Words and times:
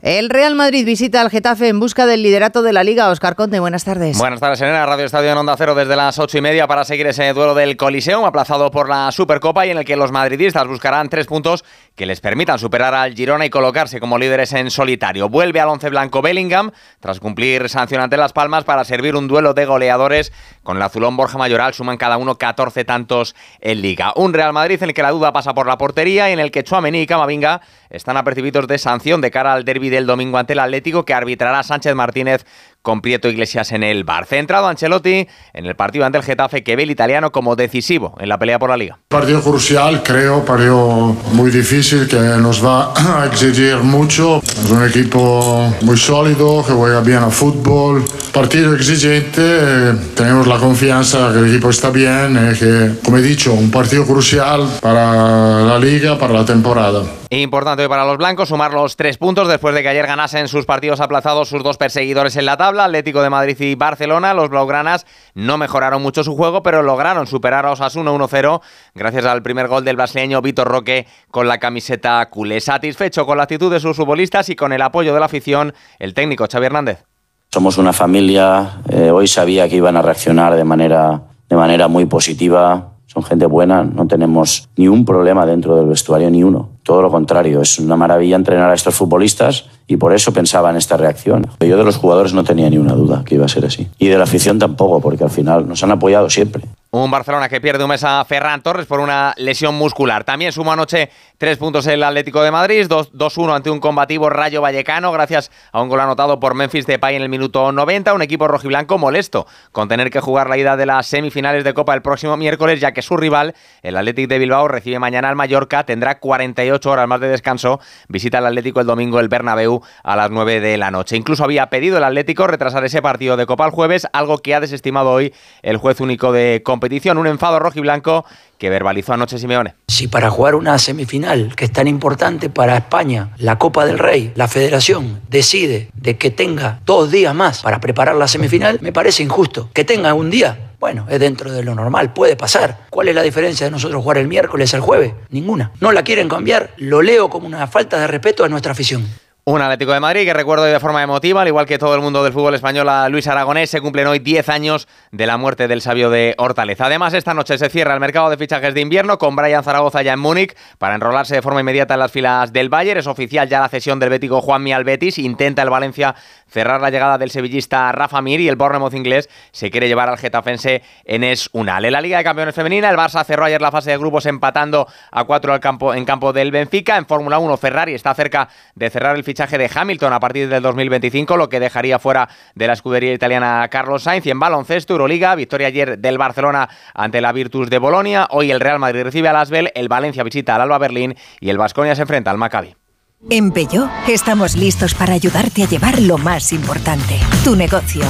El 0.00 0.30
Real 0.30 0.54
Madrid 0.54 0.86
visita 0.86 1.20
al 1.20 1.28
Getafe 1.28 1.66
en 1.66 1.80
busca 1.80 2.06
del 2.06 2.22
liderato 2.22 2.62
de 2.62 2.72
la 2.72 2.84
Liga. 2.84 3.08
Oscar 3.08 3.34
Conte, 3.34 3.58
buenas 3.58 3.82
tardes. 3.82 4.16
Buenas 4.16 4.38
tardes, 4.38 4.60
en 4.60 4.72
Radio 4.72 5.04
Estadio 5.04 5.32
en 5.32 5.38
Onda 5.38 5.56
Cero 5.58 5.74
desde 5.74 5.96
las 5.96 6.20
ocho 6.20 6.38
y 6.38 6.40
media 6.40 6.68
para 6.68 6.84
seguir 6.84 7.08
ese 7.08 7.32
duelo 7.32 7.52
del 7.56 7.76
Coliseum, 7.76 8.24
aplazado 8.24 8.70
por 8.70 8.88
la 8.88 9.10
Supercopa 9.10 9.66
y 9.66 9.70
en 9.70 9.78
el 9.78 9.84
que 9.84 9.96
los 9.96 10.12
madridistas 10.12 10.68
buscarán 10.68 11.08
tres 11.08 11.26
puntos 11.26 11.64
que 11.96 12.06
les 12.06 12.20
permitan 12.20 12.60
superar 12.60 12.94
al 12.94 13.14
Girona 13.14 13.44
y 13.44 13.50
colocarse 13.50 13.98
como 13.98 14.18
líderes 14.18 14.52
en 14.52 14.70
solitario. 14.70 15.28
Vuelve 15.28 15.58
al 15.58 15.68
once 15.68 15.90
blanco 15.90 16.22
Bellingham 16.22 16.70
tras 17.00 17.18
cumplir 17.18 17.68
sanción 17.68 18.00
ante 18.00 18.16
Las 18.16 18.32
Palmas 18.32 18.62
para 18.62 18.84
servir 18.84 19.16
un 19.16 19.26
duelo 19.26 19.52
de 19.52 19.66
goleadores 19.66 20.32
con 20.68 20.76
el 20.76 20.82
azulón 20.82 21.16
Borja 21.16 21.38
Mayoral. 21.38 21.72
Suman 21.72 21.96
cada 21.96 22.18
uno 22.18 22.36
14 22.36 22.84
tantos 22.84 23.34
en 23.62 23.80
Liga. 23.80 24.12
Un 24.16 24.34
Real 24.34 24.52
Madrid 24.52 24.76
en 24.82 24.90
el 24.90 24.94
que 24.94 25.00
la 25.00 25.12
duda 25.12 25.32
pasa 25.32 25.54
por 25.54 25.66
la 25.66 25.78
portería 25.78 26.28
y 26.28 26.34
en 26.34 26.40
el 26.40 26.50
que 26.50 26.62
Chuamení 26.62 27.00
y 27.00 27.06
Camavinga 27.06 27.62
están 27.88 28.18
apercibidos 28.18 28.66
de 28.66 28.76
sanción 28.76 29.22
de 29.22 29.30
cara 29.30 29.54
al 29.54 29.64
derby 29.64 29.88
del 29.88 30.04
domingo 30.04 30.36
ante 30.36 30.52
el 30.52 30.58
Atlético 30.58 31.06
que 31.06 31.14
arbitrará 31.14 31.62
Sánchez 31.62 31.94
Martínez 31.94 32.44
con 32.88 33.02
Prieto 33.02 33.28
Iglesias 33.28 33.72
en 33.72 33.82
el 33.82 34.02
bar. 34.02 34.24
Centrado 34.24 34.66
Ancelotti 34.66 35.28
en 35.52 35.66
el 35.66 35.76
partido 35.76 36.06
ante 36.06 36.16
el 36.16 36.24
Getafe 36.24 36.64
que 36.64 36.74
ve 36.74 36.84
el 36.84 36.90
italiano 36.90 37.30
como 37.30 37.54
decisivo 37.54 38.16
en 38.18 38.30
la 38.30 38.38
pelea 38.38 38.58
por 38.58 38.70
la 38.70 38.78
liga. 38.78 38.98
Partido 39.08 39.42
crucial, 39.42 40.02
creo, 40.02 40.42
partido 40.42 41.14
muy 41.32 41.50
difícil 41.50 42.08
que 42.08 42.16
nos 42.16 42.64
va 42.64 42.94
a 42.96 43.26
exigir 43.26 43.76
mucho. 43.76 44.38
Es 44.38 44.70
un 44.70 44.88
equipo 44.88 45.70
muy 45.82 45.98
sólido, 45.98 46.64
que 46.66 46.72
juega 46.72 47.02
bien 47.02 47.18
a 47.18 47.28
fútbol. 47.28 48.02
Partido 48.32 48.74
exigente, 48.74 49.92
tenemos 50.14 50.46
la 50.46 50.56
confianza 50.56 51.30
que 51.30 51.40
el 51.40 51.48
equipo 51.48 51.68
está 51.68 51.90
bien, 51.90 52.52
y 52.52 52.58
que, 52.58 52.92
como 53.04 53.18
he 53.18 53.22
dicho, 53.22 53.52
un 53.52 53.70
partido 53.70 54.06
crucial 54.06 54.66
para 54.80 55.60
la 55.60 55.78
liga, 55.78 56.18
para 56.18 56.32
la 56.32 56.44
temporada. 56.46 57.02
Importante 57.30 57.86
para 57.90 58.06
los 58.06 58.16
blancos 58.16 58.48
sumar 58.48 58.72
los 58.72 58.96
tres 58.96 59.18
puntos 59.18 59.48
después 59.48 59.74
de 59.74 59.82
que 59.82 59.88
ayer 59.88 60.06
ganasen 60.06 60.48
sus 60.48 60.64
partidos 60.64 61.00
aplazados 61.00 61.50
sus 61.50 61.62
dos 61.62 61.76
perseguidores 61.76 62.36
en 62.36 62.46
la 62.46 62.56
tabla, 62.56 62.77
Atlético 62.80 63.22
de 63.22 63.30
Madrid 63.30 63.56
y 63.60 63.74
Barcelona. 63.74 64.34
Los 64.34 64.50
blaugranas 64.50 65.06
no 65.34 65.58
mejoraron 65.58 66.02
mucho 66.02 66.24
su 66.24 66.36
juego, 66.36 66.62
pero 66.62 66.82
lograron 66.82 67.26
superar 67.26 67.66
a 67.66 67.72
Osasuna 67.72 68.12
1-0 68.12 68.60
gracias 68.94 69.24
al 69.26 69.42
primer 69.42 69.68
gol 69.68 69.84
del 69.84 69.96
brasileño 69.96 70.42
Vitor 70.42 70.68
Roque 70.68 71.06
con 71.30 71.48
la 71.48 71.58
camiseta 71.58 72.24
culé. 72.30 72.60
Satisfecho 72.60 73.26
con 73.26 73.36
la 73.36 73.44
actitud 73.44 73.72
de 73.72 73.80
sus 73.80 73.96
futbolistas 73.96 74.48
y 74.48 74.56
con 74.56 74.72
el 74.72 74.82
apoyo 74.82 75.14
de 75.14 75.20
la 75.20 75.26
afición, 75.26 75.74
el 75.98 76.14
técnico 76.14 76.46
Xavi 76.50 76.66
Hernández. 76.66 77.04
Somos 77.50 77.78
una 77.78 77.92
familia, 77.92 78.82
eh, 78.90 79.10
hoy 79.10 79.26
sabía 79.26 79.68
que 79.68 79.76
iban 79.76 79.96
a 79.96 80.02
reaccionar 80.02 80.54
de 80.54 80.64
manera, 80.64 81.22
de 81.48 81.56
manera 81.56 81.88
muy 81.88 82.04
positiva, 82.04 82.92
son 83.06 83.22
gente 83.22 83.46
buena, 83.46 83.82
no 83.82 84.06
tenemos 84.06 84.68
ni 84.76 84.86
un 84.86 85.06
problema 85.06 85.46
dentro 85.46 85.74
del 85.74 85.86
vestuario, 85.86 86.30
ni 86.30 86.44
uno. 86.44 86.68
Todo 86.82 87.00
lo 87.00 87.10
contrario, 87.10 87.62
es 87.62 87.78
una 87.78 87.96
maravilla 87.96 88.36
entrenar 88.36 88.70
a 88.70 88.74
estos 88.74 88.94
futbolistas 88.94 89.64
y 89.88 89.96
por 89.96 90.12
eso 90.12 90.32
pensaba 90.32 90.70
en 90.70 90.76
esta 90.76 90.96
reacción. 90.96 91.46
Yo 91.60 91.76
de 91.76 91.84
los 91.84 91.96
jugadores 91.96 92.34
no 92.34 92.44
tenía 92.44 92.68
ni 92.70 92.78
una 92.78 92.92
duda 92.92 93.22
que 93.24 93.34
iba 93.34 93.46
a 93.46 93.48
ser 93.48 93.64
así. 93.64 93.88
Y 93.98 94.08
de 94.08 94.18
la 94.18 94.24
afición 94.24 94.58
tampoco, 94.58 95.00
porque 95.00 95.24
al 95.24 95.30
final 95.30 95.66
nos 95.66 95.82
han 95.82 95.90
apoyado 95.90 96.28
siempre. 96.30 96.62
Un 96.90 97.10
Barcelona 97.10 97.50
que 97.50 97.60
pierde 97.60 97.84
un 97.84 97.90
mes 97.90 98.02
a 98.02 98.24
Ferran 98.24 98.62
Torres 98.62 98.86
por 98.86 99.00
una 99.00 99.34
lesión 99.36 99.74
muscular. 99.74 100.24
También 100.24 100.52
sumó 100.52 100.72
anoche 100.72 101.10
tres 101.36 101.58
puntos 101.58 101.86
el 101.86 102.02
Atlético 102.02 102.40
de 102.40 102.50
Madrid, 102.50 102.86
2-1 102.86 103.54
ante 103.54 103.68
un 103.68 103.78
combativo 103.78 104.30
Rayo 104.30 104.62
Vallecano, 104.62 105.12
gracias 105.12 105.50
a 105.70 105.82
un 105.82 105.90
gol 105.90 106.00
anotado 106.00 106.40
por 106.40 106.54
Memphis 106.54 106.86
Depay 106.86 107.16
en 107.16 107.20
el 107.20 107.28
minuto 107.28 107.72
90. 107.72 108.14
Un 108.14 108.22
equipo 108.22 108.48
rojiblanco 108.48 108.96
molesto 108.96 109.46
con 109.70 109.86
tener 109.88 110.10
que 110.10 110.20
jugar 110.20 110.48
la 110.48 110.56
ida 110.56 110.78
de 110.78 110.86
las 110.86 111.06
semifinales 111.06 111.62
de 111.62 111.74
Copa 111.74 111.92
el 111.92 112.00
próximo 112.00 112.38
miércoles, 112.38 112.80
ya 112.80 112.92
que 112.92 113.02
su 113.02 113.18
rival, 113.18 113.54
el 113.82 113.94
Atlético 113.94 114.28
de 114.28 114.38
Bilbao, 114.38 114.66
recibe 114.66 114.98
mañana 114.98 115.28
al 115.28 115.36
Mallorca, 115.36 115.84
tendrá 115.84 116.18
48 116.18 116.90
horas 116.90 117.06
más 117.06 117.20
de 117.20 117.28
descanso. 117.28 117.80
Visita 118.08 118.38
el 118.38 118.46
Atlético 118.46 118.80
el 118.80 118.86
domingo 118.86 119.20
el 119.20 119.28
Bernabéu 119.28 119.82
a 120.02 120.16
las 120.16 120.30
9 120.30 120.60
de 120.60 120.78
la 120.78 120.90
noche. 120.90 121.18
Incluso 121.18 121.44
había 121.44 121.68
pedido 121.68 121.98
el 121.98 122.04
Atlético 122.04 122.46
retrasar 122.46 122.82
ese 122.86 123.02
partido 123.02 123.36
de 123.36 123.44
Copa 123.44 123.66
el 123.66 123.72
jueves, 123.72 124.08
algo 124.14 124.38
que 124.38 124.54
ha 124.54 124.60
desestimado 124.60 125.10
hoy 125.10 125.34
el 125.60 125.76
juez 125.76 126.00
único 126.00 126.32
de 126.32 126.62
competición. 126.78 127.18
Un 127.18 127.26
enfado 127.26 127.58
rojo 127.58 127.78
y 127.78 127.82
blanco 127.82 128.24
que 128.56 128.70
verbalizó 128.70 129.12
anoche 129.12 129.38
Simeone. 129.38 129.74
Si 129.88 130.06
para 130.06 130.30
jugar 130.30 130.54
una 130.54 130.78
semifinal 130.78 131.54
que 131.56 131.64
es 131.64 131.72
tan 131.72 131.88
importante 131.88 132.50
para 132.50 132.76
España, 132.76 133.30
la 133.38 133.58
Copa 133.58 133.84
del 133.84 133.98
Rey, 133.98 134.32
la 134.36 134.46
Federación 134.46 135.20
decide 135.28 135.90
de 135.94 136.16
que 136.16 136.30
tenga 136.30 136.80
dos 136.86 137.10
días 137.10 137.34
más 137.34 137.62
para 137.62 137.80
preparar 137.80 138.14
la 138.14 138.28
semifinal, 138.28 138.78
me 138.80 138.92
parece 138.92 139.24
injusto. 139.24 139.70
Que 139.72 139.84
tenga 139.84 140.14
un 140.14 140.30
día 140.30 140.64
bueno, 140.78 141.06
es 141.10 141.18
dentro 141.18 141.50
de 141.50 141.64
lo 141.64 141.74
normal, 141.74 142.12
puede 142.12 142.36
pasar. 142.36 142.86
¿Cuál 142.90 143.08
es 143.08 143.14
la 143.16 143.22
diferencia 143.22 143.66
de 143.66 143.72
nosotros 143.72 144.00
jugar 144.00 144.18
el 144.18 144.28
miércoles 144.28 144.72
al 144.74 144.80
jueves? 144.80 145.12
Ninguna. 145.30 145.72
No 145.80 145.90
la 145.90 146.04
quieren 146.04 146.28
cambiar, 146.28 146.70
lo 146.76 147.02
leo 147.02 147.28
como 147.28 147.48
una 147.48 147.66
falta 147.66 147.98
de 147.98 148.06
respeto 148.06 148.44
a 148.44 148.48
nuestra 148.48 148.70
afición. 148.70 149.04
Un 149.50 149.62
Atlético 149.62 149.94
de 149.94 150.00
Madrid 150.00 150.26
que 150.26 150.34
recuerdo 150.34 150.64
de 150.64 150.78
forma 150.78 151.02
emotiva, 151.02 151.40
al 151.40 151.48
igual 151.48 151.64
que 151.64 151.78
todo 151.78 151.94
el 151.94 152.02
mundo 152.02 152.22
del 152.22 152.34
fútbol 152.34 152.54
español, 152.54 152.86
a 152.90 153.08
Luis 153.08 153.26
Aragonés, 153.28 153.70
se 153.70 153.80
cumplen 153.80 154.06
hoy 154.06 154.18
10 154.18 154.46
años 154.50 154.88
de 155.10 155.26
la 155.26 155.38
muerte 155.38 155.68
del 155.68 155.80
sabio 155.80 156.10
de 156.10 156.34
Hortaleza. 156.36 156.84
Además, 156.84 157.14
esta 157.14 157.32
noche 157.32 157.56
se 157.56 157.70
cierra 157.70 157.94
el 157.94 158.00
mercado 158.00 158.28
de 158.28 158.36
fichajes 158.36 158.74
de 158.74 158.82
invierno 158.82 159.16
con 159.16 159.34
Brian 159.36 159.64
Zaragoza 159.64 160.02
ya 160.02 160.12
en 160.12 160.20
Múnich 160.20 160.54
para 160.76 160.96
enrolarse 160.96 161.34
de 161.36 161.40
forma 161.40 161.60
inmediata 161.60 161.94
en 161.94 162.00
las 162.00 162.12
filas 162.12 162.52
del 162.52 162.68
Bayern. 162.68 163.00
Es 163.00 163.06
oficial 163.06 163.48
ya 163.48 163.60
la 163.60 163.70
cesión 163.70 163.98
del 163.98 164.10
bético 164.10 164.42
Juan 164.42 164.70
al 164.70 164.84
Betis. 164.84 165.16
Intenta 165.18 165.62
el 165.62 165.70
Valencia 165.70 166.14
cerrar 166.48 166.80
la 166.80 166.90
llegada 166.90 167.18
del 167.18 167.30
sevillista 167.30 167.90
Rafa 167.92 168.20
Mir 168.20 168.40
y 168.40 168.48
el 168.48 168.56
Bournemouth 168.56 168.94
inglés 168.94 169.28
se 169.52 169.70
quiere 169.70 169.88
llevar 169.88 170.08
al 170.08 170.18
getafense 170.18 170.82
Enes 171.04 171.48
Unal. 171.52 171.84
En 171.84 171.92
la 171.92 172.00
Liga 172.00 172.18
de 172.18 172.24
Campeones 172.24 172.54
Femenina, 172.54 172.90
el 172.90 172.96
Barça 172.96 173.24
cerró 173.24 173.44
ayer 173.44 173.60
la 173.60 173.70
fase 173.70 173.90
de 173.90 173.98
grupos 173.98 174.26
empatando 174.26 174.86
a 175.10 175.24
cuatro 175.24 175.52
al 175.52 175.60
campo, 175.60 175.94
en 175.94 176.04
campo 176.04 176.32
del 176.32 176.50
Benfica. 176.50 176.96
En 176.96 177.06
Fórmula 177.06 177.38
1, 177.38 177.56
Ferrari 177.56 177.94
está 177.94 178.14
cerca 178.14 178.48
de 178.74 178.90
cerrar 178.90 179.16
el 179.16 179.24
fichaje 179.24 179.58
de 179.58 179.70
Hamilton 179.72 180.12
a 180.12 180.20
partir 180.20 180.48
del 180.48 180.62
2025, 180.62 181.36
lo 181.36 181.48
que 181.48 181.60
dejaría 181.60 181.98
fuera 181.98 182.28
de 182.54 182.66
la 182.66 182.72
escudería 182.72 183.12
italiana 183.12 183.68
Carlos 183.70 184.02
Sainz. 184.02 184.26
Y 184.26 184.30
en 184.30 184.40
baloncesto, 184.40 184.94
Euroliga, 184.94 185.34
victoria 185.34 185.68
ayer 185.68 185.98
del 185.98 186.18
Barcelona 186.18 186.68
ante 186.94 187.20
la 187.20 187.32
Virtus 187.32 187.70
de 187.70 187.78
Bolonia. 187.78 188.26
Hoy 188.30 188.50
el 188.50 188.60
Real 188.60 188.78
Madrid 188.78 189.02
recibe 189.02 189.28
al 189.28 189.36
Asbel, 189.36 189.70
el 189.74 189.88
Valencia 189.88 190.22
visita 190.22 190.54
al 190.54 190.62
Alba 190.62 190.78
Berlín 190.78 191.16
y 191.40 191.50
el 191.50 191.58
Vasconia 191.58 191.94
se 191.94 192.02
enfrenta 192.02 192.30
al 192.30 192.38
Maccabi. 192.38 192.87
En 193.30 193.50
Peugeot 193.50 193.90
estamos 194.06 194.54
listos 194.56 194.94
para 194.94 195.12
ayudarte 195.12 195.64
a 195.64 195.68
llevar 195.68 196.00
lo 196.00 196.18
más 196.18 196.52
importante, 196.52 197.18
tu 197.42 197.56
negocio 197.56 198.02